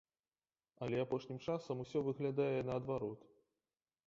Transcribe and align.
Але 0.85 0.97
апошнім 1.03 1.41
часам 1.49 1.83
усё 1.85 1.99
выглядае 2.09 2.59
наадварот. 2.71 3.21